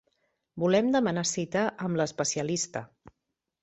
Volem 0.63 0.89
demanar 0.95 1.25
cita 1.33 1.69
amb 1.87 2.03
l'especialista. 2.03 2.87